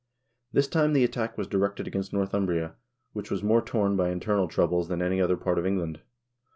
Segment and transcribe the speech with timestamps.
[0.51, 2.73] This time the attack was directed against Northumbria,
[3.13, 6.01] which was more torn by internal troubles than any other part of England.